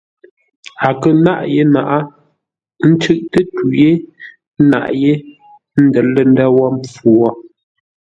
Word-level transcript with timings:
A 0.87 0.89
kə̂ 1.01 1.11
nâʼ 1.25 1.41
yé 1.53 1.61
naʼá, 1.73 1.97
ə́ 2.83 2.87
ncʉʼtə́ 2.93 3.41
tû 3.55 3.65
ye 3.81 3.91
ńnaʼ 4.63 4.87
yé, 5.01 5.11
ə́ 5.75 5.81
ndə̂r 5.87 6.05
lə̂ 6.13 6.23
ndə̂ 6.31 6.47
wə̂ 6.55 6.67
mpfu 6.77 7.07
wo. 7.19 7.29